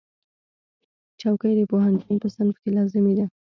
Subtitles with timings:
[1.21, 3.25] چوکۍ د پوهنتون په صنف کې لازمي ده.